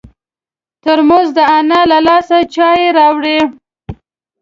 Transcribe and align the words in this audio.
ترموز 0.83 1.27
د 1.37 1.39
انا 1.57 1.81
له 1.91 1.99
لاسه 2.07 2.37
چای 2.55 2.81
راوړي. 2.97 3.39